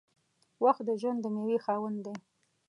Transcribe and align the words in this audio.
•وخت 0.63 0.81
د 0.87 0.91
ژوند 1.01 1.19
د 1.21 1.25
میوې 1.35 1.57
خاوند 1.65 1.97
دی. 2.05 2.15